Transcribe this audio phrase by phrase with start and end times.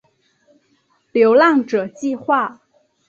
[1.11, 2.59] 流浪者计画